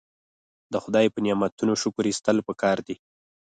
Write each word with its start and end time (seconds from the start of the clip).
د 0.71 0.75
خدای 0.83 1.05
په 1.13 1.19
نعمتونو 1.25 1.73
شکر 1.81 2.03
ایستل 2.09 2.37
پکار 2.47 2.77
دي. 2.87 2.95